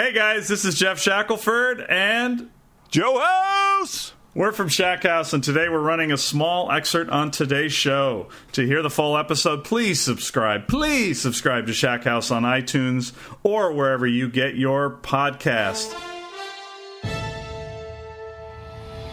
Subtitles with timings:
[0.00, 2.48] Hey guys, this is Geoff Shackelford and
[2.88, 4.14] Joe House.
[4.34, 8.28] We're from Shack House, and today we're running a small excerpt on today's show.
[8.52, 10.68] To hear the full episode, please subscribe.
[10.68, 15.94] Please subscribe to Shack House on iTunes or wherever you get your podcast.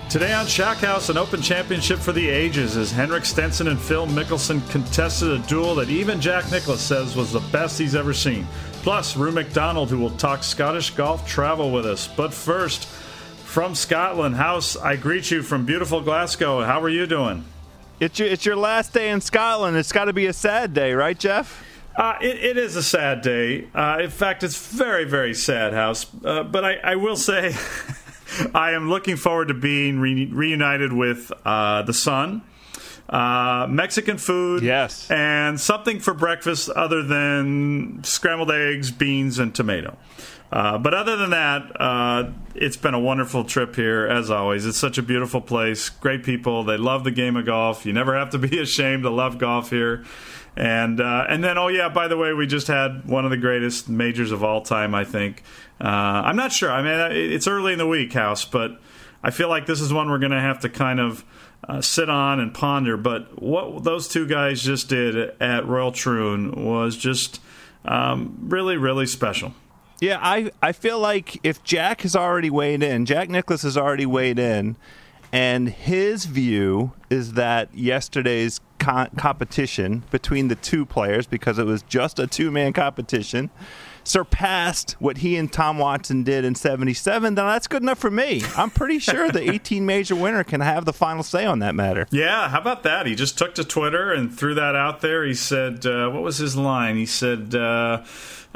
[0.10, 4.08] Today on Shack House, an open championship for the ages as Henrik Stenson and Phil
[4.08, 8.48] Mickelson contested a duel that even Jack Nicklaus says was the best he's ever seen.
[8.88, 12.08] Plus, Rue McDonald, who will talk Scottish golf travel with us.
[12.08, 16.64] But first, from Scotland, House, I greet you from beautiful Glasgow.
[16.64, 17.44] How are you doing?
[18.00, 19.76] It's your, it's your last day in Scotland.
[19.76, 21.66] It's got to be a sad day, right, Geoff?
[21.98, 23.68] Uh, it, it is a sad day.
[23.76, 26.06] Uh, in fact, it's very, very sad, House.
[26.23, 27.54] Uh, but I, I will say.
[28.56, 32.42] I am looking forward to being re- reunited with uh, the son.
[33.09, 39.97] Uh, Mexican food, yes, and something for breakfast other than scrambled eggs, beans, and tomato.
[40.52, 44.66] Uh, but other than that, uh, it's been a wonderful trip here, as always.
[44.66, 46.64] It's such a beautiful place, great people.
[46.64, 47.86] They love the game of golf.
[47.86, 50.05] You never have to be ashamed to love golf here.
[50.55, 53.38] And uh, and then oh yeah, by the way, we just had one of the
[53.38, 54.95] greatest majors of all time.
[54.95, 55.44] I think.
[55.80, 56.71] Uh, I'm not sure.
[56.71, 58.81] I mean, it's early in the week, House, but
[59.23, 61.23] I feel like this is one we're going to have to kind of
[61.67, 62.97] uh, sit on and ponder.
[62.97, 67.41] But what those two guys just did at Royal Troon was just
[67.86, 69.53] um, really, really special.
[69.99, 74.05] Yeah, I I feel like if Jack has already weighed in, Jack Nicklaus has already
[74.05, 74.75] weighed in,
[75.31, 82.19] and his view is that yesterday's competition between the two players, because it was just
[82.19, 83.49] a two man competition,
[84.08, 88.44] surpassed what he and Tom Watson did in 77, then that's good enough for me.
[88.55, 92.08] I'm pretty sure the 18 major winner can have the final say on that matter.
[92.11, 93.05] Yeah, how about that?
[93.05, 95.25] He just took to Twitter and threw that out there.
[95.25, 96.95] He said, uh, what was his line?
[96.95, 98.03] He said, uh,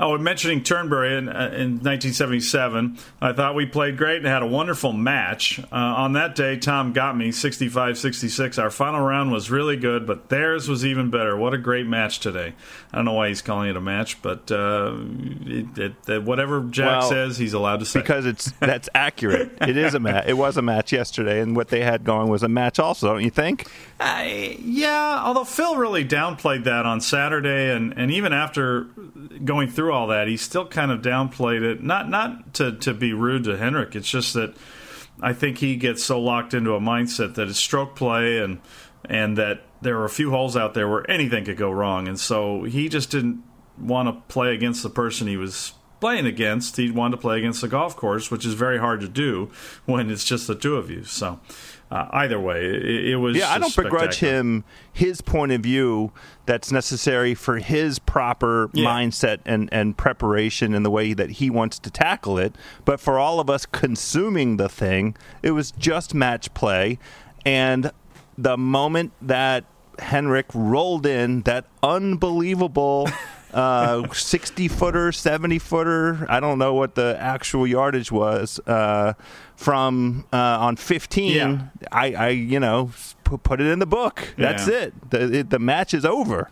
[0.02, 4.48] Oh, mentioning Turnberry in, uh, in 1977, I thought we played great and had a
[4.48, 5.60] wonderful match.
[5.60, 8.58] Uh, on that day, Tom got me 65 66.
[8.58, 11.38] Our final round was really good, but theirs was even better.
[11.38, 12.56] What a great match today.
[12.92, 14.96] I don't know why he's calling it a match, but uh,
[15.46, 18.00] it, it, whatever Jack well, says, he's allowed to say.
[18.00, 19.58] Because it's that's accurate.
[19.62, 20.26] it is a match.
[20.28, 23.24] It was a match yesterday, and what they had going was a match also, don't
[23.24, 23.68] you think?
[24.00, 28.84] yeah, although Phil really downplayed that on Saturday, and, and even after
[29.44, 31.84] going through all that, he still kind of downplayed it.
[31.84, 33.96] Not not to to be rude to Henrik.
[33.96, 34.56] It's just that
[35.22, 38.60] I think he gets so locked into a mindset that it's stroke play and
[39.06, 42.20] and that there are a few holes out there where anything could go wrong, and
[42.20, 43.44] so he just didn't
[43.78, 46.78] want to play against the person he was playing against.
[46.78, 49.52] He wanted to play against the golf course, which is very hard to do
[49.86, 51.04] when it's just the two of you.
[51.04, 51.40] So
[51.92, 53.36] uh, either way, it, it was.
[53.38, 56.12] Yeah, I don't begrudge him his point of view
[56.46, 58.86] that's necessary for his proper yeah.
[58.86, 62.56] mindset and, and preparation and the way that he wants to tackle it.
[62.86, 66.98] But for all of us consuming the thing, it was just match play.
[67.46, 67.92] And
[68.38, 69.66] the moment that
[70.00, 73.10] Henrik rolled in, that unbelievable.
[73.54, 76.26] uh, 60 footer, 70 footer.
[76.30, 78.60] I don't know what the actual yardage was.
[78.66, 79.14] Uh,
[79.56, 81.62] from uh, on 15, yeah.
[81.92, 82.92] I, I, you know,
[83.24, 84.34] put, put it in the book.
[84.38, 84.76] That's yeah.
[84.76, 85.12] it.
[85.12, 85.50] The, it.
[85.50, 86.50] the match is over.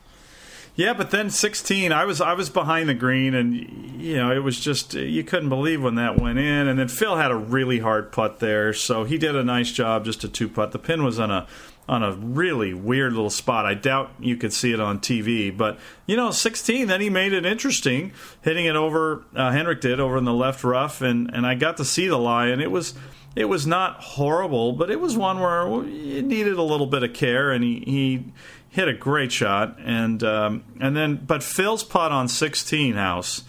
[0.80, 3.54] Yeah, but then 16, I was I was behind the green, and
[4.02, 6.70] you know it was just you couldn't believe when that went in.
[6.70, 10.06] And then Phil had a really hard putt there, so he did a nice job
[10.06, 10.72] just a two putt.
[10.72, 11.48] The pin was on a
[11.90, 13.66] on a really weird little spot.
[13.66, 16.88] I doubt you could see it on TV, but you know, 16.
[16.88, 19.26] Then he made it interesting, hitting it over.
[19.36, 22.18] Uh, Henrik did over in the left rough, and and I got to see the
[22.18, 22.94] lie, and it was
[23.36, 27.14] it was not horrible, but it was one where it needed a little bit of
[27.14, 28.26] care, and he he
[28.70, 33.44] hit a great shot, and um, and then but Phil's putt on 16 house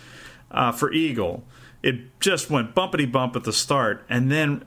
[0.50, 1.44] uh, for eagle,
[1.82, 4.64] it just went bumpity bump at the start, and then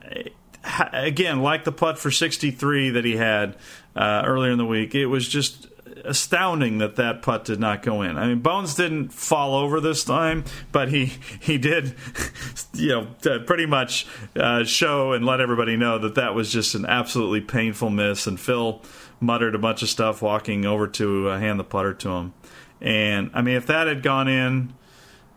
[0.94, 3.58] again, like the putt for 63 that he had
[3.96, 5.68] uh, earlier in the week, it was just
[6.06, 8.18] astounding that that putt did not go in.
[8.18, 11.96] I mean, Bones didn't fall over this time, but he he did,
[12.74, 16.86] you know, pretty much uh, show and let everybody know that that was just an
[16.86, 18.28] absolutely painful miss.
[18.28, 18.82] And Phil
[19.24, 22.34] muttered a bunch of stuff walking over to uh, hand the putter to him.
[22.82, 24.74] And I mean, if that had gone in.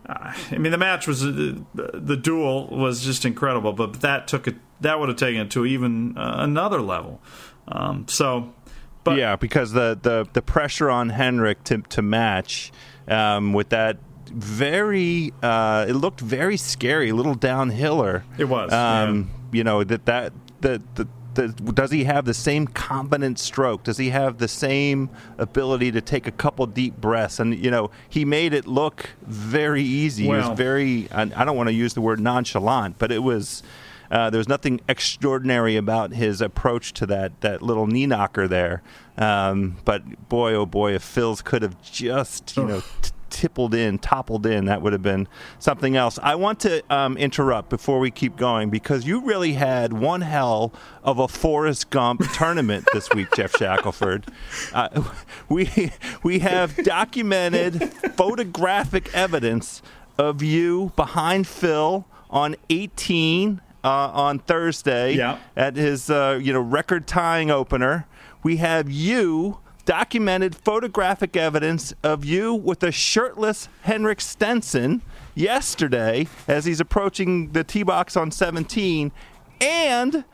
[0.08, 4.54] I mean, the match was uh, the duel was just incredible, but that took it
[4.80, 7.20] that would have taken it to even uh, another level.
[7.66, 8.54] Um, so,
[9.02, 12.70] but yeah, because the, the, the pressure on Henrik to to match
[13.08, 18.22] um, with that very uh, it looked very scary, a little downhiller.
[18.38, 18.72] It was.
[18.72, 19.58] Um, yeah.
[19.58, 23.84] You know that that the, the the, does he have the same confident stroke?
[23.84, 27.38] Does he have the same ability to take a couple deep breaths?
[27.38, 30.26] And you know, he made it look very easy.
[30.26, 31.08] Well, it was very.
[31.12, 33.62] I, I don't want to use the word nonchalant, but it was.
[34.08, 38.82] Uh, there was nothing extraordinary about his approach to that that little knee knocker there.
[39.18, 43.98] Um, but boy, oh boy, if Phil's could have just you know t- tippled in,
[43.98, 45.28] toppled in, that would have been
[45.58, 46.18] something else.
[46.22, 50.72] I want to um, interrupt before we keep going because you really had one hell
[51.02, 54.26] of a Forrest Gump tournament this week, Geoff Shackelford.
[54.72, 55.02] Uh,
[55.48, 55.92] we
[56.22, 59.82] we have documented photographic evidence
[60.18, 65.38] of you behind Phil on 18 uh, on Thursday yeah.
[65.56, 68.06] at his uh, you know record tying opener.
[68.42, 75.00] We have you documented photographic evidence of you with a shirtless Henrik Stenson
[75.34, 79.12] yesterday as he's approaching the tee box on 17.
[79.60, 80.24] And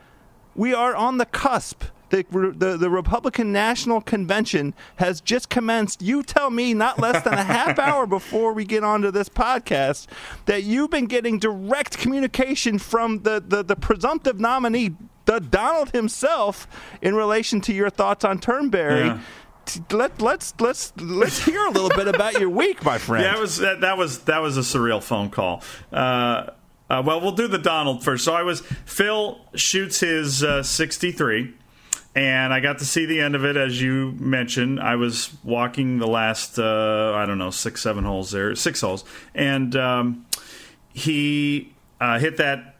[0.55, 1.83] we are on the cusp.
[2.09, 2.23] The,
[2.55, 6.03] the, the, Republican National Convention has just commenced.
[6.03, 10.05] You tell me, not less than a half hour before we get onto this podcast,
[10.45, 14.91] that you've been getting direct communication from the, the, the presumptive nominee,
[15.25, 16.67] the Donald himself,
[17.01, 19.07] in relation to your thoughts on Turnberry.
[19.07, 19.19] Yeah
[19.91, 23.23] let let's let's let's hear a little bit about your week, my friend.
[23.23, 25.63] Yeah, was that, that was that was a surreal phone call.
[25.91, 26.47] Uh,
[26.89, 28.25] uh, well, we'll do the Donald first.
[28.25, 31.53] So I was Phil shoots his uh, 63,
[32.15, 34.79] and I got to see the end of it as you mentioned.
[34.79, 39.05] I was walking the last uh, I don't know six seven holes there, six holes,
[39.33, 40.25] and um,
[40.93, 42.72] he uh, hit that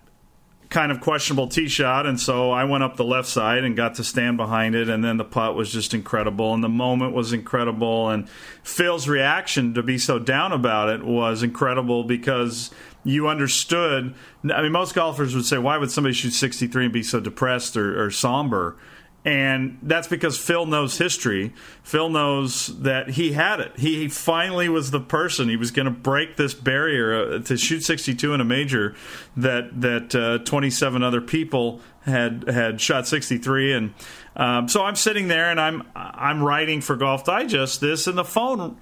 [0.73, 3.93] kind of questionable tee shot, and so I went up the left side and got
[3.95, 7.31] to stand behind it, and then the putt was just incredible, and the moment was
[7.31, 8.27] incredible, and
[8.63, 12.71] Phil's reaction to be so down about it was incredible because
[13.03, 14.15] you understood.
[14.51, 17.77] I mean, most golfers would say, "Why would somebody shoot 63 and be so depressed
[17.77, 18.75] or, or somber?"
[19.25, 21.53] And that's because Phil knows history.
[21.81, 23.77] Phil knows that he had it.
[23.77, 25.47] He finally was the person.
[25.47, 28.95] He was going to break this barrier uh, to shoot 62 in a major
[29.37, 33.73] that that uh, 27 other people had had shot 63.
[33.73, 33.93] And
[34.35, 38.25] um, so I'm sitting there and I'm I'm writing for Golf Digest this, and the
[38.25, 38.77] phone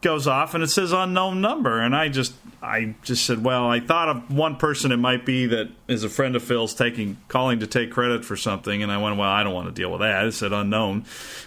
[0.00, 3.80] goes off and it says unknown number and i just i just said well i
[3.80, 7.60] thought of one person it might be that is a friend of phil's taking calling
[7.60, 10.00] to take credit for something and i went well i don't want to deal with
[10.00, 11.04] that it said unknown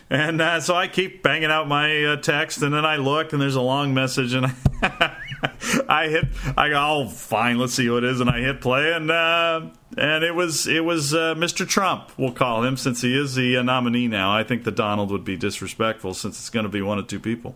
[0.09, 3.41] and uh, so i keep banging out my uh, text and then i look and
[3.41, 4.47] there's a long message and
[4.81, 5.17] I,
[5.87, 6.25] I hit
[6.57, 9.61] i go oh fine let's see who it is and i hit play and uh,
[9.97, 11.67] and it was it was uh, Mr.
[11.67, 12.11] Trump.
[12.17, 14.33] We'll call him since he is the uh, nominee now.
[14.33, 17.19] I think the Donald would be disrespectful since it's going to be one of two
[17.19, 17.55] people.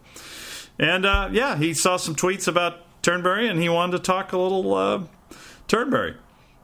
[0.77, 4.37] And uh, yeah, he saw some tweets about Turnberry, and he wanted to talk a
[4.37, 5.03] little uh,
[5.67, 6.15] Turnberry.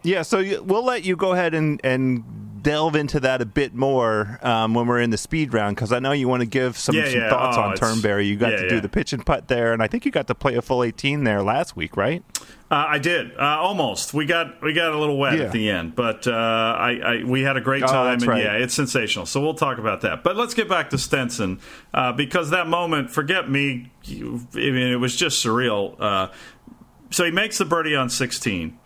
[0.03, 2.23] Yeah, so we'll let you go ahead and, and
[2.61, 5.99] delve into that a bit more um, when we're in the speed round because I
[5.99, 7.29] know you want to give some, yeah, some yeah.
[7.29, 8.27] thoughts oh, on Turnberry.
[8.27, 10.27] You got yeah, to do the pitch and putt there, and I think you got
[10.27, 12.23] to play a full 18 there last week, right?
[12.69, 14.13] Uh, I did uh, almost.
[14.13, 17.41] We got we got a little wet at the end, but uh, I, I, we
[17.41, 18.43] had a great oh, time, and right.
[18.43, 19.25] yeah, it's sensational.
[19.25, 20.23] So we'll talk about that.
[20.23, 21.59] But let's get back to Stenson
[21.93, 23.91] uh, because that moment, forget me.
[24.03, 25.99] You, I mean, it was just surreal.
[25.99, 26.31] Uh,
[27.09, 28.79] so he makes the birdie on 16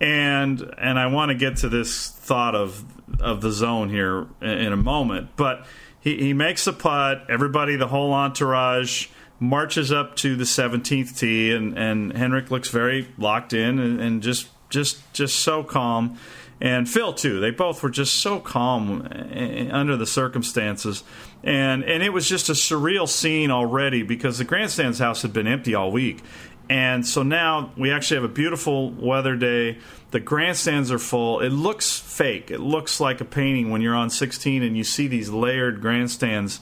[0.00, 2.84] and and I want to get to this thought of
[3.20, 5.66] of the zone here in, a moment, but
[6.00, 7.24] he, he makes the putt.
[7.28, 9.08] Everybody, the whole entourage
[9.40, 14.22] marches up to the 17th tee, and and Henrik looks very locked in and, and
[14.22, 16.18] just just just so calm.
[16.60, 17.40] And Phil too.
[17.40, 21.02] They both were just so calm eh, under the circumstances,
[21.42, 25.46] and and it was just a surreal scene already because the grandstands house had been
[25.46, 26.22] empty all week,
[26.68, 29.78] and so now we actually have a beautiful weather day.
[30.12, 31.40] The grandstands are full.
[31.40, 32.50] It looks fake.
[32.50, 36.60] It looks like a painting when you're on 16 and you see these layered grandstands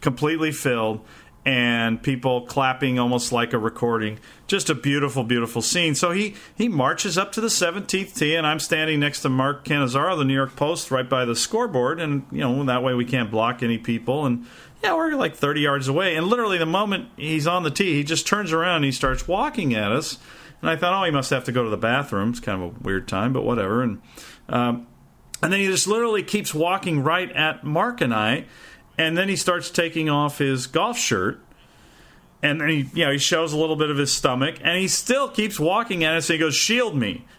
[0.00, 1.04] completely filled
[1.44, 4.18] and people clapping almost like a recording.
[4.46, 5.94] Just a beautiful, beautiful scene.
[5.94, 9.64] So he, he marches up to the 17th tee, and I'm standing next to Mark
[9.64, 12.00] Cannizzaro, the New York Post, right by the scoreboard.
[12.00, 14.26] And, you know, that way we can't block any people.
[14.26, 14.46] And
[14.82, 16.16] yeah, we're like 30 yards away.
[16.16, 19.26] And literally, the moment he's on the tee, he just turns around and he starts
[19.26, 20.18] walking at us.
[20.60, 22.30] And I thought, oh, he must have to go to the bathroom.
[22.30, 23.82] It's kind of a weird time, but whatever.
[23.82, 24.02] And
[24.48, 24.86] um,
[25.42, 28.46] and then he just literally keeps walking right at Mark and I.
[28.98, 31.40] And then he starts taking off his golf shirt.
[32.40, 34.56] And then he you know he shows a little bit of his stomach.
[34.62, 36.28] And he still keeps walking at us.
[36.28, 37.24] And he goes shield me.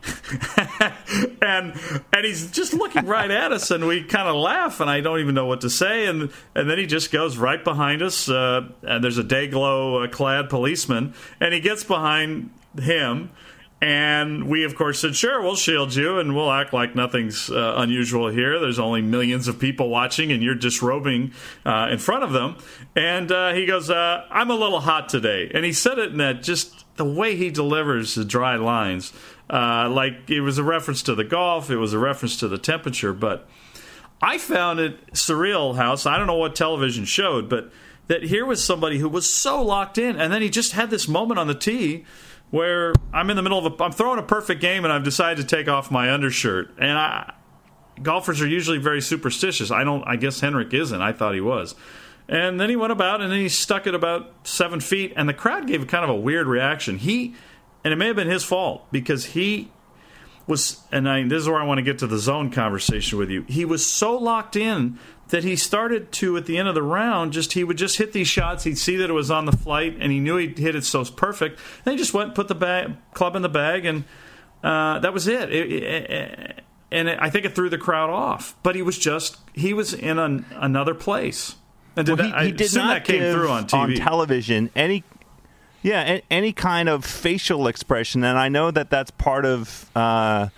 [1.42, 1.74] And
[2.14, 3.72] and he's just looking right at us.
[3.72, 4.80] And we kind of laugh.
[4.82, 6.06] And i don't even know what to say.
[6.06, 8.30] And and then he just goes right behind us.
[8.30, 11.14] Uh, and there's a day glow uh, clad policeman.
[11.40, 13.32] And he gets behind him
[13.82, 17.76] And we, of course, said, sure, we'll shield you and we'll act like nothing's uh,
[17.78, 18.60] unusual here.
[18.60, 21.32] There's only millions of people watching and you're disrobing
[21.66, 22.58] uh, in front of them.
[22.98, 25.50] And uh, he goes, uh, I'm a little hot today.
[25.54, 29.14] And he said it in that just the way he delivers the dry lines.
[29.50, 32.58] Uh, like it was a reference to the golf, it was a reference to the
[32.58, 33.14] temperature.
[33.14, 33.48] But
[34.22, 36.06] I found it surreal, House.
[36.06, 37.72] I don't know what television showed, but
[38.08, 40.20] that here was somebody who was so locked in.
[40.20, 42.06] And then he just had this moment on the tee
[42.52, 45.48] where I'm in the middle of a, I'm throwing a perfect game and I've decided
[45.48, 46.72] to take off my undershirt.
[46.78, 47.34] And I,
[48.02, 49.72] golfers are usually very superstitious.
[49.72, 51.02] I don't, I guess Henrik isn't.
[51.02, 51.76] I thought he was.
[52.28, 55.34] And then he went about and then he stuck it about seven feet and the
[55.34, 56.98] crowd gave kind of a weird reaction.
[56.98, 57.36] He,
[57.84, 59.72] and it may have been his fault because he
[60.48, 63.30] was, and I, this is where I want to get to the zone conversation with
[63.30, 63.46] you.
[63.48, 67.34] He was so locked in that he started to at the end of the round
[67.34, 68.64] just he would just hit these shots.
[68.64, 71.06] He'd see that it was on the flight and he knew he'd hit it so
[71.06, 71.60] perfect.
[71.86, 74.04] And he just went and put the bag, club in the bag and
[74.64, 78.56] uh, that was it, it, it and it, I think it threw the crowd off.
[78.64, 81.56] But he was just he was in an, another place.
[81.96, 83.74] And did well, he, that, he did not that came through on, TV.
[83.74, 85.04] on television any
[85.82, 88.24] yeah any kind of facial expression.
[88.24, 90.50] And I know that that's part of uh,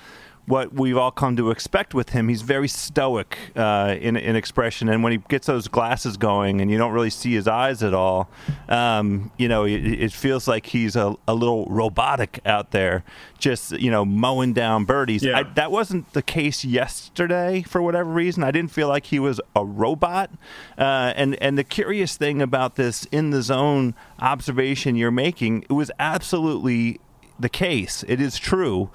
[0.51, 2.27] what we've all come to expect with him.
[2.27, 6.69] He's very stoic uh, in, in expression, and when he gets those glasses going, and
[6.69, 8.29] you don't really see his eyes at all,
[8.67, 13.05] um, you know, it, it, feels like he's a, a, little robotic out there,
[13.39, 15.23] just you know, mowing down birdies.
[15.23, 15.39] Yeah.
[15.39, 18.43] I, that wasn't the case yesterday for whatever reason.
[18.43, 20.31] I didn't feel like he was a robot.
[20.77, 25.73] Uh, and and the curious thing about this in the zone observation you're making, it
[25.73, 26.99] was absolutely
[27.39, 28.03] the case.
[28.09, 28.89] It is true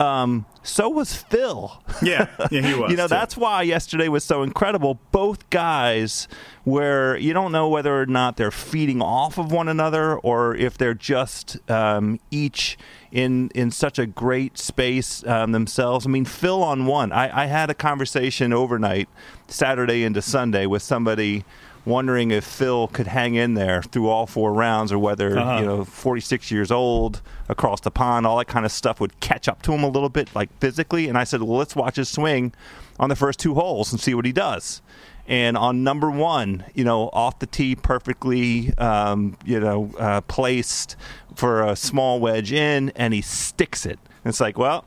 [0.00, 1.80] um, so was Phil.
[2.02, 2.90] Yeah, yeah, he was.
[2.90, 3.08] you know, too.
[3.08, 4.98] that's why yesterday was so incredible.
[5.12, 6.26] Both guys,
[6.64, 10.76] where you don't know whether or not they're feeding off of one another or if
[10.76, 12.76] they're just um, each
[13.12, 16.06] in in such a great space um, themselves.
[16.06, 17.12] I mean, Phil on one.
[17.12, 19.08] I, I had a conversation overnight,
[19.46, 21.44] Saturday into Sunday, with somebody
[21.86, 25.60] wondering if Phil could hang in there through all four rounds, or whether uh-huh.
[25.60, 29.48] you know, 46 years old across the pond, all that kind of stuff would catch
[29.48, 31.08] up to him a little bit, like physically.
[31.08, 32.52] And I said, well, let's watch his swing
[32.98, 34.80] on the first two holes and see what he does.
[35.26, 40.96] And on number one, you know, off the tee, perfectly, um, you know, uh, placed
[41.34, 43.98] for a small wedge in, and he sticks it.
[44.22, 44.84] And it's like, well,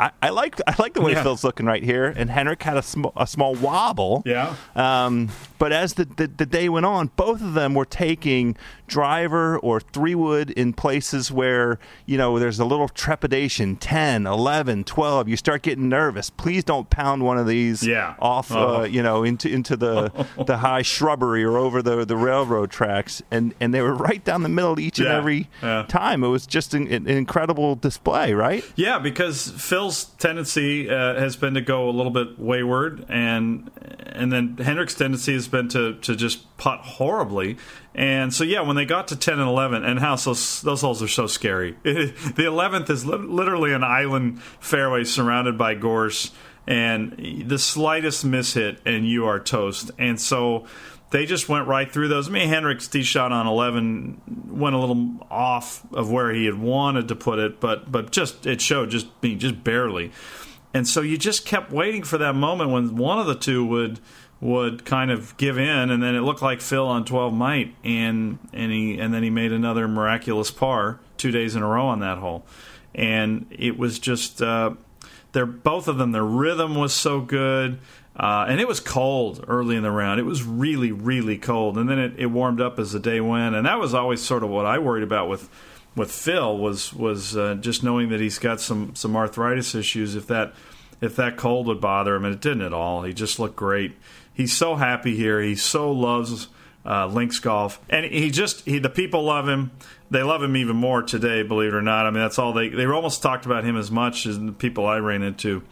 [0.00, 1.22] I, I, like I like the way yeah.
[1.22, 4.22] Phil's looking right here, and Henrik had a, sm- a small wobble.
[4.24, 4.56] Yeah.
[4.74, 5.28] Um,
[5.58, 8.56] but as the, the, the day went on, both of them were taking
[8.90, 14.82] driver or three wood in places where you know there's a little trepidation 10 11
[14.82, 18.16] 12 you start getting nervous please don't pound one of these yeah.
[18.18, 18.82] off uh, oh.
[18.82, 20.10] you know into into the
[20.46, 24.42] the high shrubbery or over the the railroad tracks and and they were right down
[24.42, 25.06] the middle each yeah.
[25.06, 25.86] and every yeah.
[25.88, 31.36] time it was just an, an, incredible display right yeah because Phil's tendency uh, has
[31.36, 33.70] been to go a little bit wayward and
[34.06, 37.56] and then Henrik's tendency has been to to just putt horribly
[37.94, 41.02] and so, yeah, when they got to 10 and 11, and how those, those holes
[41.02, 41.76] are so scary.
[41.82, 46.30] It, the 11th is li- literally an island fairway surrounded by gorse,
[46.66, 49.90] and the slightest mishit, and you are toast.
[49.98, 50.66] And so
[51.10, 52.28] they just went right through those.
[52.28, 56.60] I mean, Henrik's tee shot on 11 went a little off of where he had
[56.60, 60.12] wanted to put it, but but just it showed just just barely.
[60.72, 63.98] And so you just kept waiting for that moment when one of the two would–
[64.40, 68.38] would kind of give in, and then it looked like Phil on 12 might, and
[68.52, 72.00] and he and then he made another miraculous par two days in a row on
[72.00, 72.44] that hole,
[72.94, 74.72] and it was just uh,
[75.32, 76.12] they're both of them.
[76.12, 77.78] Their rhythm was so good.
[78.16, 80.20] Uh, and it was cold early in the round.
[80.20, 83.54] It was really, really cold, and then it, it warmed up as the day went.
[83.54, 85.48] And that was always sort of what I worried about with
[85.96, 90.16] with Phil was was uh, just knowing that he's got some some arthritis issues.
[90.16, 90.52] If that
[91.00, 93.02] if that cold would bother him, and it didn't at all.
[93.04, 93.96] He just looked great
[94.40, 95.40] he's so happy here.
[95.40, 96.48] He so loves
[96.84, 99.70] uh, links golf, and he just he the people love him.
[100.10, 102.06] They love him even more today, believe it or not.
[102.06, 104.86] I mean, that's all they they almost talked about him as much as the people
[104.86, 105.62] I ran into.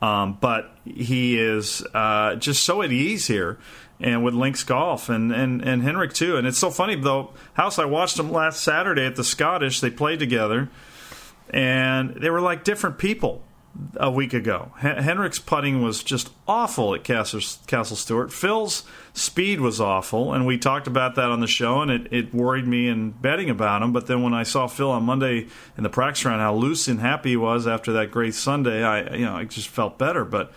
[0.00, 3.58] Um, but he is uh, just so at ease here,
[4.00, 6.36] and with Links Golf and, and and Henrik too.
[6.36, 7.32] And it's so funny though.
[7.52, 9.80] House I watched them last Saturday at the Scottish.
[9.80, 10.70] They played together,
[11.50, 13.42] and they were like different people
[13.96, 14.72] a week ago.
[14.82, 18.32] H- Henrik's putting was just awful at Castle, Castle Stuart.
[18.32, 22.34] Phil's speed was awful, and we talked about that on the show, and it, it
[22.34, 23.92] worried me in betting about him.
[23.92, 27.00] But then when I saw Phil on Monday in the practice round, how loose and
[27.00, 30.24] happy he was after that great Sunday, I you know I just felt better.
[30.24, 30.52] But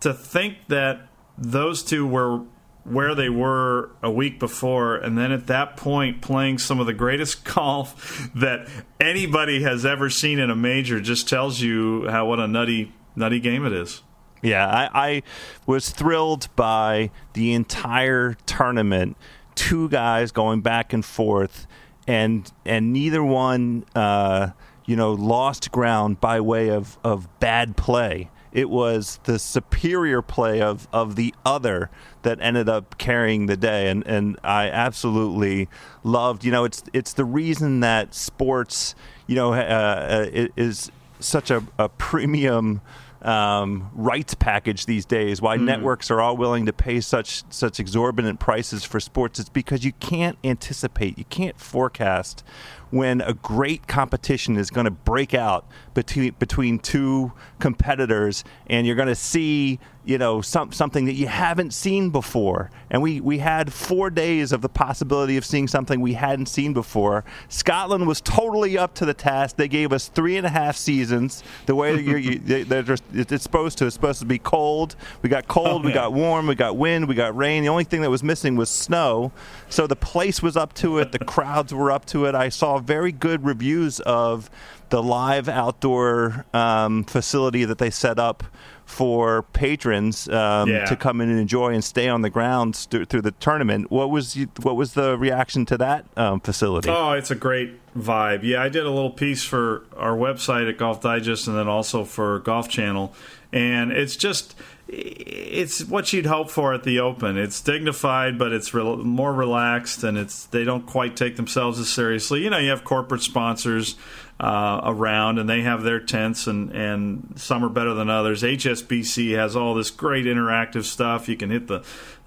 [0.00, 2.42] to think that those two were
[2.88, 6.92] where they were a week before, and then at that point playing some of the
[6.94, 8.68] greatest golf that
[9.00, 13.40] anybody has ever seen in a major just tells you how what a nutty nutty
[13.40, 14.02] game it is.
[14.42, 15.22] Yeah, I, I
[15.66, 19.16] was thrilled by the entire tournament.
[19.54, 21.66] Two guys going back and forth,
[22.06, 24.50] and and neither one, uh,
[24.84, 28.30] you know, lost ground by way of of bad play.
[28.56, 31.90] It was the superior play of, of the other
[32.22, 35.68] that ended up carrying the day, and, and I absolutely
[36.02, 36.42] loved.
[36.42, 38.94] You know, it's it's the reason that sports,
[39.26, 42.80] you know, uh, uh is such a, a premium
[43.26, 45.42] um, rights package these days.
[45.42, 45.64] Why mm.
[45.64, 49.38] networks are all willing to pay such such exorbitant prices for sports?
[49.38, 52.44] It's because you can't anticipate, you can't forecast
[52.90, 58.96] when a great competition is going to break out between between two competitors, and you're
[58.96, 62.70] going to see you know some, something that you haven't seen before.
[62.90, 66.72] And we we had four days of the possibility of seeing something we hadn't seen
[66.72, 67.24] before.
[67.48, 69.56] Scotland was totally up to the task.
[69.56, 71.42] They gave us three and a half seasons.
[71.66, 73.86] The way you're, you, they're just, it's supposed to.
[73.86, 74.94] It's supposed to be cold.
[75.22, 75.84] We got cold.
[75.84, 76.46] Oh, we got warm.
[76.46, 77.08] We got wind.
[77.08, 77.64] We got rain.
[77.64, 79.32] The only thing that was missing was snow.
[79.68, 81.10] So the place was up to it.
[81.10, 82.36] The crowds were up to it.
[82.36, 84.48] I saw very good reviews of
[84.90, 88.44] the live outdoor um, facility that they set up
[88.86, 90.84] for patrons um, yeah.
[90.86, 93.90] to come in and enjoy and stay on the grounds th- through the tournament.
[93.90, 96.88] What was you, what was the reaction to that um, facility?
[96.88, 98.44] Oh, it's a great vibe.
[98.44, 102.04] Yeah, I did a little piece for our website at Golf Digest and then also
[102.04, 103.12] for Golf Channel,
[103.52, 104.54] and it's just
[104.88, 107.36] it's what you'd hope for at the Open.
[107.36, 111.88] It's dignified, but it's re- more relaxed, and it's they don't quite take themselves as
[111.88, 112.44] seriously.
[112.44, 113.96] You know, you have corporate sponsors
[114.38, 118.42] uh, around, and they have their tents, and and some are better than others.
[118.42, 121.28] HSBC has all this great interactive stuff.
[121.28, 121.82] You can hit the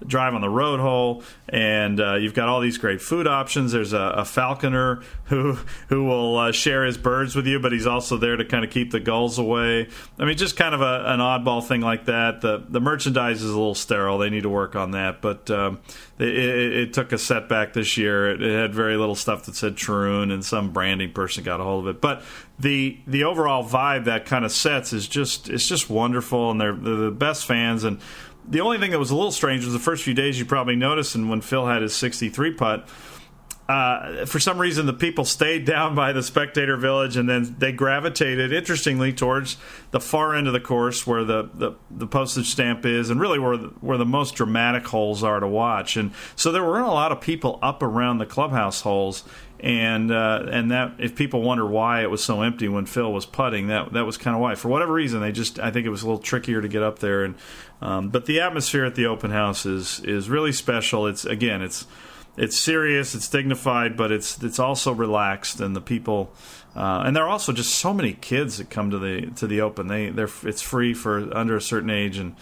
[0.06, 3.72] drive on the road hole, and uh, you've got all these great food options.
[3.72, 7.86] There's a, a falconer who who will uh, share his birds with you, but he's
[7.86, 9.88] also there to kind of keep the gulls away.
[10.18, 12.40] I mean, just kind of a, an oddball thing like that.
[12.40, 14.18] The the merchandise is a little sterile.
[14.18, 15.80] They need to work on that, but um,
[16.18, 18.30] it, it, it, took a setback this year.
[18.32, 21.64] It, it, had very little stuff that said Troon, and some branding person got a
[21.64, 21.99] hold of it.
[22.00, 22.22] But
[22.58, 26.74] the the overall vibe that kind of sets is just it's just wonderful, and they're,
[26.74, 27.84] they're the best fans.
[27.84, 28.00] And
[28.48, 30.76] the only thing that was a little strange was the first few days you probably
[30.76, 32.88] noticed, and when Phil had his 63 putt
[33.70, 37.70] uh, for some reason, the people stayed down by the spectator village, and then they
[37.70, 39.58] gravitated, interestingly, towards
[39.92, 43.38] the far end of the course where the, the, the postage stamp is, and really
[43.38, 45.96] where the, where the most dramatic holes are to watch.
[45.96, 49.22] And so there weren't a lot of people up around the clubhouse holes,
[49.60, 53.24] and uh, and that if people wonder why it was so empty when Phil was
[53.24, 54.56] putting, that that was kind of why.
[54.56, 56.98] For whatever reason, they just I think it was a little trickier to get up
[56.98, 57.22] there.
[57.22, 57.36] And
[57.80, 61.06] um, but the atmosphere at the open house is is really special.
[61.06, 61.86] It's again, it's
[62.36, 66.32] it's serious, it's dignified, but it's it's also relaxed, and the people,
[66.76, 69.60] uh, and there are also just so many kids that come to the to the
[69.60, 69.88] open.
[69.88, 72.36] They they're it's free for under a certain age, and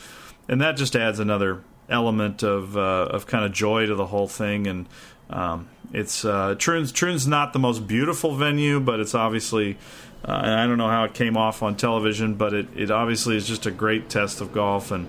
[0.49, 4.29] and that just adds another element of uh, of kind of joy to the whole
[4.29, 4.67] thing.
[4.67, 4.87] And
[5.31, 9.79] um, it's uh, Troon's Troon's not the most beautiful venue, but it's obviously.
[10.25, 13.47] Uh, I don't know how it came off on television, but it, it obviously is
[13.47, 15.07] just a great test of golf, and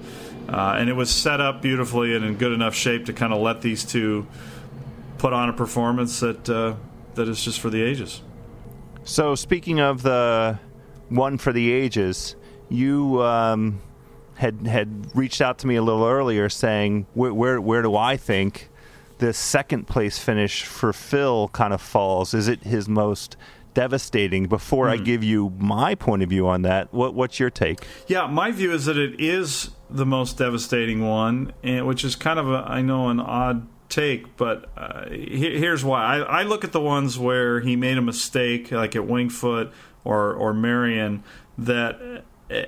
[0.47, 3.41] uh, and it was set up beautifully and in good enough shape to kind of
[3.41, 4.27] let these two
[5.19, 6.75] put on a performance that uh,
[7.15, 8.21] that is just for the ages.
[9.03, 10.60] So speaking of the
[11.10, 12.36] one for the ages,
[12.69, 13.82] you um,
[14.36, 18.17] had had reached out to me a little earlier saying where where, where do I
[18.17, 18.69] think
[19.19, 22.34] the second place finish for Phil kind of falls?
[22.34, 23.36] Is it his most
[23.73, 24.47] devastating.
[24.47, 24.91] Before mm.
[24.91, 25.03] I hmm.
[25.03, 27.86] give you my point of view on that, what, what's your take?
[28.08, 32.39] Yeah, my view is that it is the most devastating one, and, which is kind
[32.39, 36.17] of a, I know an odd take, but uh, here's why.
[36.17, 39.71] I, I, look at the ones where he made a mistake, like at Wingfoot
[40.04, 41.23] or or Merion,
[41.58, 42.62] that uh,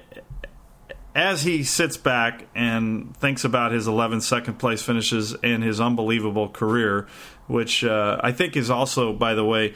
[1.14, 6.50] as he sits back and thinks about his 11 second place finishes and his unbelievable
[6.50, 7.08] career,
[7.48, 9.74] which uh, I think is also, by the way,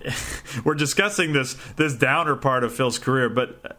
[0.64, 3.78] we're discussing this this downer part of Phil's career, but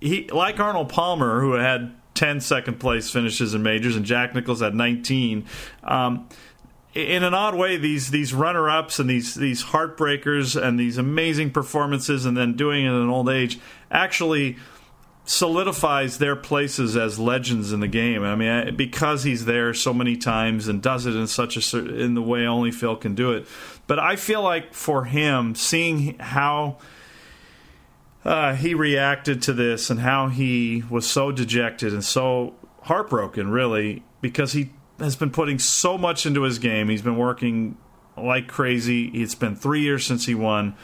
[0.00, 4.60] he like Arnold Palmer, who had 10 second place finishes in majors, and Jack Nicklaus
[4.60, 5.44] had 19.
[5.84, 6.28] Um,
[6.94, 11.50] in an odd way, these these runner ups and these these heartbreakers and these amazing
[11.50, 13.58] performances, and then doing it in an old age,
[13.90, 14.56] actually
[15.26, 18.22] solidifies their places as legends in the game.
[18.22, 22.14] I mean, because he's there so many times and does it in such a in
[22.14, 23.46] the way only Phil can do it.
[23.86, 26.78] But I feel like for him, seeing how
[28.26, 34.02] uh, he reacted to this and how he was so dejected and so heartbroken, really,
[34.20, 36.88] because he has been putting so much into his game.
[36.88, 37.78] He's been working
[38.16, 39.06] like crazy.
[39.08, 40.74] It's been three years since he won.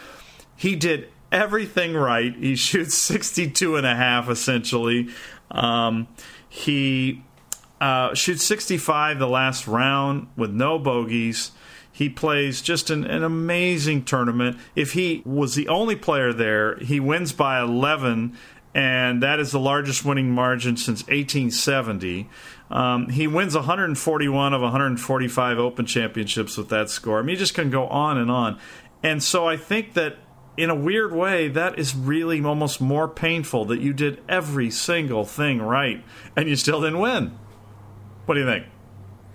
[0.55, 2.33] He did everything right.
[2.33, 5.09] He shoots 62 and a half essentially.
[5.51, 6.07] Um,
[6.49, 7.25] he
[7.81, 11.51] uh, shoots 65 the last round with no bogeys.
[11.93, 14.57] He plays just an, an, amazing tournament.
[14.75, 18.37] If he was the only player there, he wins by 11,
[18.75, 22.31] and that is the largest winning margin since 1870.
[22.71, 27.19] Um, he wins 141 of 145 Open Championships with that score.
[27.19, 28.59] I mean, just can go on and on.
[29.03, 30.17] And so I think that
[30.57, 35.25] in a weird way, that is really almost more painful that you did every single
[35.25, 36.03] thing right
[36.37, 37.39] and you still didn't win.
[38.27, 38.67] What do you think?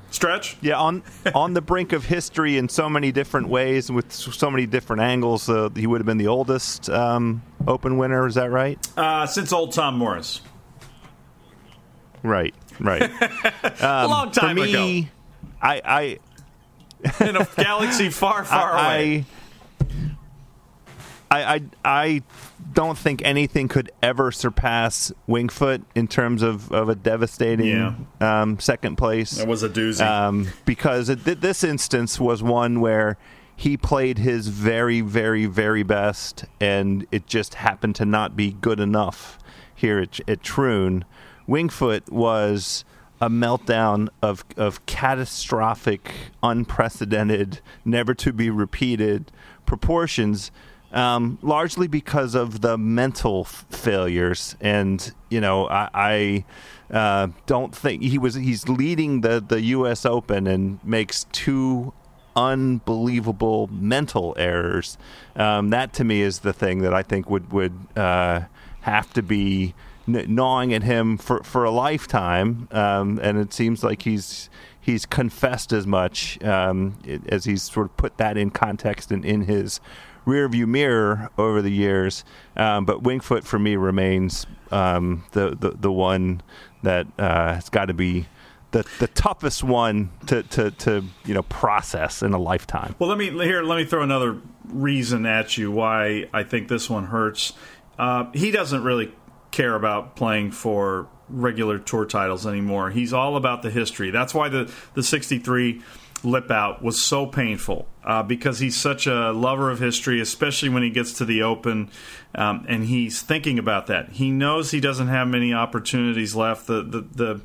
[0.09, 0.57] Stretch?
[0.61, 1.03] Yeah, on
[1.35, 5.49] on the brink of history in so many different ways, with so many different angles.
[5.49, 8.25] Uh, he would have been the oldest um, Open winner.
[8.25, 8.79] Is that right?
[8.97, 10.41] Uh, since old Tom Morris.
[12.23, 12.55] Right.
[12.79, 13.09] Right.
[13.79, 15.09] Um, a long time for me, ago.
[15.61, 19.17] I, I in a galaxy far, far I, away.
[19.19, 19.25] I,
[21.29, 22.21] I, I
[22.73, 27.95] don't think anything could ever surpass Wingfoot in terms of, of a devastating Yeah.
[28.21, 29.31] um, second place.
[29.31, 30.01] That was a doozy.
[30.05, 33.17] um, because it, th- this instance was one where
[33.55, 38.79] he played his very, very, very best, and it just happened to not be good
[38.79, 39.37] enough
[39.75, 41.03] here at, at Troon.
[41.47, 42.85] Wingfoot was
[43.19, 46.11] a meltdown of of catastrophic,
[46.43, 49.31] unprecedented, never to be repeated
[49.65, 50.51] proportions.
[50.97, 56.45] Um, largely because of the mental f- failures, and you know, I, I
[56.91, 58.33] uh, don't think he was.
[58.33, 60.07] He's leading the the U.S.
[60.07, 61.93] Open and makes two
[62.35, 64.97] unbelievable mental errors.
[65.35, 68.45] Um, that to me is the thing that I think would would uh,
[68.81, 69.75] have to be
[70.07, 72.67] gnawing at him for, for a lifetime.
[72.71, 77.97] Um, and it seems like he's he's confessed as much um, as he's sort of
[77.97, 79.79] put that in context and in his
[80.27, 82.23] rearview mirror over the years.
[82.55, 86.41] Um, but Wingfoot for me remains um, the, the the one
[86.83, 88.27] that uh, has got to be
[88.71, 92.95] the the toughest one to, to, to you know process in a lifetime.
[92.99, 93.63] Well, let me here.
[93.63, 97.53] Let me throw another reason at you why I think this one hurts.
[97.97, 99.11] Uh, he doesn't really
[99.51, 102.89] care about playing for regular tour titles anymore.
[102.91, 104.11] He's all about the history.
[104.11, 105.81] That's why the the '63
[106.23, 110.83] lip out was so painful uh, because he's such a lover of history, especially when
[110.83, 111.89] he gets to the Open,
[112.35, 114.09] um, and he's thinking about that.
[114.13, 116.67] He knows he doesn't have many opportunities left.
[116.67, 117.41] The the the,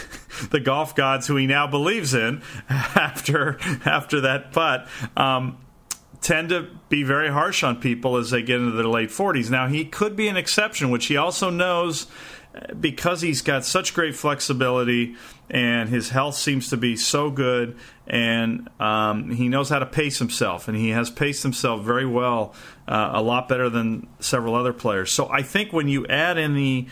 [0.50, 4.88] the golf gods, who he now believes in, after after that putt.
[5.16, 5.58] Um,
[6.22, 9.48] tend to be very harsh on people as they get into their late 40s.
[9.48, 12.08] Now, he could be an exception, which he also knows
[12.78, 15.16] because he's got such great flexibility
[15.48, 20.18] and his health seems to be so good and um, he knows how to pace
[20.18, 22.54] himself and he has paced himself very well
[22.88, 26.54] uh, a lot better than several other players so i think when you add in
[26.54, 26.86] the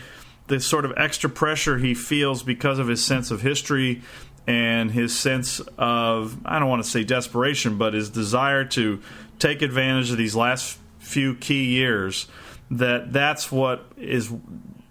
[0.47, 4.01] the sort of extra pressure he feels because of his sense of history
[4.47, 9.01] and his sense of I don't want to say desperation, but his desire to
[9.39, 12.27] take advantage of these last few key years.
[12.71, 14.31] That that's what is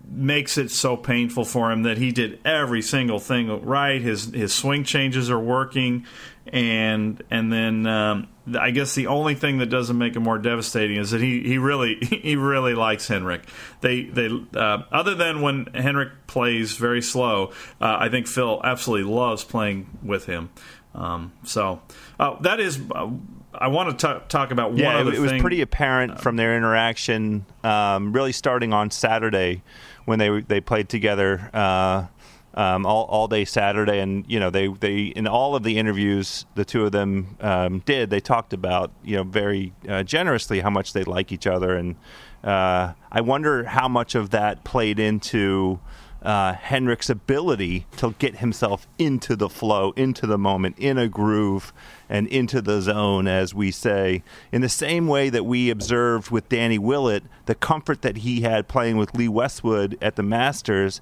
[0.08, 4.00] makes it so painful for him that he did every single thing right.
[4.00, 6.06] His his swing changes are working,
[6.46, 10.98] and and then um, I guess the only thing that doesn't make it more devastating
[10.98, 13.42] is that he, he really he really likes Henrik.
[13.80, 19.10] They they uh, other than when Henrik plays very slow, uh, I think Phil absolutely
[19.10, 20.50] loves playing with him.
[20.94, 21.82] Um, so
[22.18, 22.80] uh, that is.
[22.94, 23.10] Uh,
[23.56, 26.56] I want to t- talk about one yeah, it, it was pretty apparent from their
[26.56, 29.62] interaction, um, really starting on Saturday
[30.04, 32.06] when they they played together uh,
[32.54, 36.46] um, all all day Saturday, and you know they they in all of the interviews
[36.54, 40.70] the two of them um, did, they talked about you know very uh, generously how
[40.70, 41.96] much they like each other, and
[42.42, 45.80] uh, I wonder how much of that played into.
[46.24, 51.72] Uh, Henrik's ability to get himself into the flow, into the moment, in a groove,
[52.08, 54.22] and into the zone, as we say.
[54.50, 58.68] In the same way that we observed with Danny Willett, the comfort that he had
[58.68, 61.00] playing with Lee Westwood at the Masters.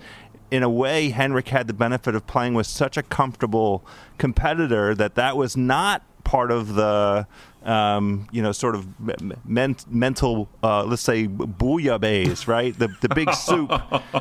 [0.50, 3.84] In a way, Henrik had the benefit of playing with such a comfortable
[4.18, 7.26] competitor that that was not part of the
[7.64, 8.86] um, you know, sort of
[9.44, 12.76] men- mental, uh, let's say, bouillabaisse, right?
[12.78, 13.70] The the big soup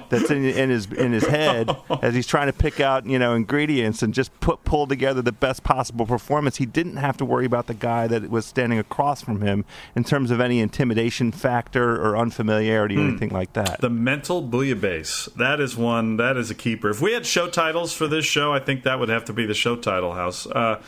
[0.10, 3.34] that's in, in his in his head as he's trying to pick out you know
[3.34, 6.58] ingredients and just put pull together the best possible performance.
[6.58, 10.04] He didn't have to worry about the guy that was standing across from him in
[10.04, 13.10] terms of any intimidation factor or unfamiliarity or mm.
[13.10, 13.82] anything like that.
[13.82, 16.90] The mental bouillabaisse that is one that is a keeper.
[16.90, 19.46] If we had show titles for this show, I think that would have to be
[19.46, 20.46] the show title house.
[20.48, 20.82] Uh,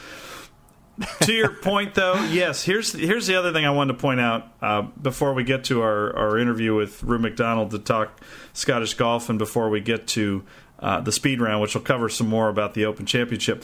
[1.21, 2.63] to your point, though, yes.
[2.63, 5.81] Here's here's the other thing I wanted to point out uh, before we get to
[5.81, 8.21] our, our interview with Rue McDonald to talk
[8.53, 10.43] Scottish golf, and before we get to
[10.79, 13.63] uh, the speed round, which will cover some more about the Open Championship.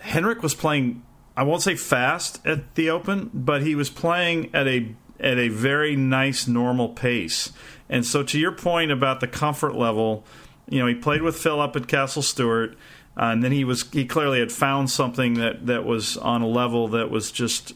[0.00, 1.02] Henrik was playing.
[1.36, 5.48] I won't say fast at the Open, but he was playing at a at a
[5.48, 7.52] very nice normal pace.
[7.88, 10.24] And so, to your point about the comfort level,
[10.68, 12.76] you know, he played with Phil up at Castle Stuart.
[13.16, 16.46] Uh, and then he was he clearly had found something that, that was on a
[16.46, 17.74] level that was just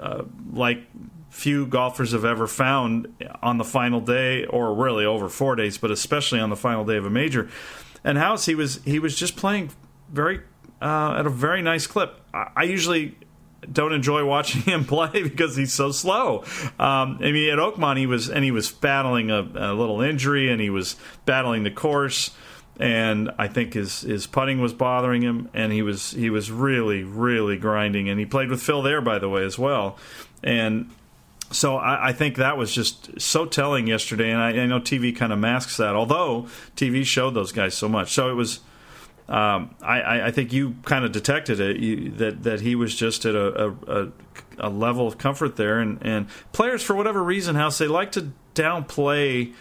[0.00, 0.22] uh,
[0.52, 0.82] like
[1.30, 3.06] few golfers have ever found
[3.42, 6.96] on the final day, or really over four days, but especially on the final day
[6.96, 7.48] of a major.
[8.02, 9.70] And House, he was he was just playing
[10.10, 10.40] very
[10.80, 12.20] uh, at a very nice clip.
[12.32, 13.16] I, I, usually
[13.70, 16.44] don't enjoy watching him play because he's so slow.
[16.78, 20.50] Um, I mean, at Oakmont, he was and he was battling a, a little injury,
[20.50, 22.30] and he was battling the course
[22.78, 27.02] and I think his his putting was bothering him, and he was he was really
[27.02, 28.08] really grinding.
[28.08, 29.98] And he played with Phil there, by the way, as well.
[30.42, 30.90] And
[31.50, 34.30] so I, I think that was just so telling yesterday.
[34.30, 37.88] And I, I know TV kind of masks that, although TV showed those guys so
[37.88, 38.12] much.
[38.12, 38.60] So it was.
[39.28, 43.26] Um, I, I, think you kind of detected it you, that that he was just
[43.26, 44.08] at a, a,
[44.56, 48.32] a level of comfort there, and, and players for whatever reason, House they like to
[48.54, 49.52] downplay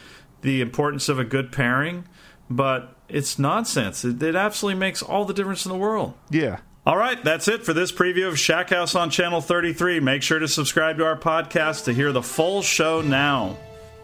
[0.42, 2.08] the importance of a good pairing,
[2.50, 4.04] but it's nonsense.
[4.06, 6.14] It, it absolutely makes all the difference in the world.
[6.30, 6.60] Yeah.
[6.86, 10.00] All right, that's it for this preview of Shack House on Channel 33.
[10.00, 13.58] Make sure to subscribe to our podcast to hear the full show now.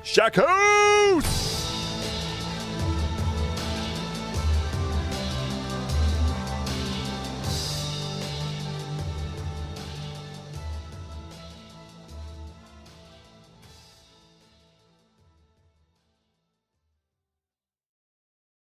[0.03, 1.62] Shack House!